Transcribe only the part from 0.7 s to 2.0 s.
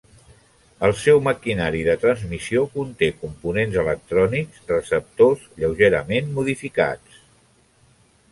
El seu maquinari de